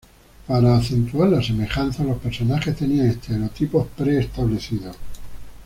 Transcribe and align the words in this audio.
Para 0.47 0.77
acentuar 0.77 1.29
la 1.29 1.43
semejanza 1.43 2.03
los 2.03 2.17
personajes 2.17 2.75
tenían 2.75 3.05
estereotipos 3.05 3.85
pre 3.95 4.17
establecidos. 4.17 4.95